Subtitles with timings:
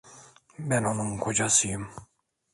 [0.59, 1.89] Ben onun kocasıyım.